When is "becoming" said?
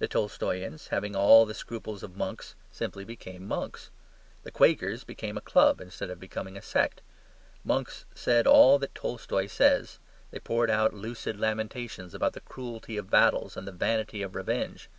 6.18-6.56